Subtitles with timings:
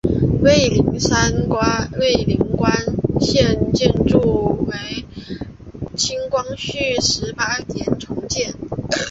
[0.41, 2.75] 蔚岭关
[3.19, 5.05] 现建筑为
[5.95, 8.55] 清光绪十八年重建。